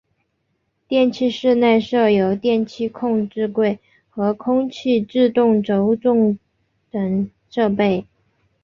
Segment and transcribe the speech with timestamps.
[0.87, 3.77] 电气室内设有电气控制柜
[4.09, 6.39] 和空气制动轴重
[6.89, 8.07] 等设备。